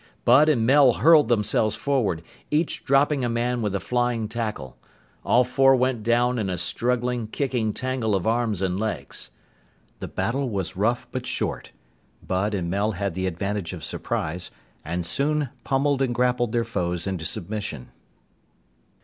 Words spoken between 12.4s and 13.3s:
and Mel had the